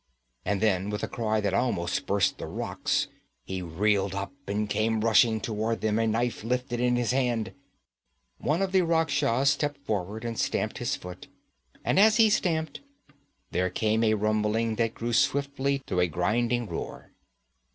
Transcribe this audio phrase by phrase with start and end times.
[0.45, 3.07] And then with a cry that almost burst the rocks,
[3.43, 7.53] he reeled up and came rushing toward them, a knife lifted in his hand.
[8.39, 11.27] One of the Rakhshas stepped forward and stamped his foot,
[11.85, 12.81] and as he stamped,
[13.51, 17.11] there came a rumbling that grew swiftly to a grinding roar.